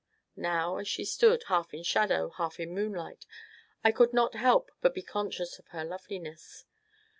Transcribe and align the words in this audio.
Now, 0.35 0.77
as 0.77 0.87
she 0.87 1.05
stood, 1.05 1.43
half 1.43 1.75
in 1.75 1.83
shadow, 1.83 2.29
half 2.31 2.59
in 2.59 2.73
moonlight, 2.73 3.27
I 3.83 3.91
could 3.91 4.13
not 4.13 4.33
help 4.33 4.71
but 4.81 4.95
be 4.95 5.03
conscious 5.03 5.59
of 5.59 5.67
her 5.67 5.85
loveliness. 5.85 6.65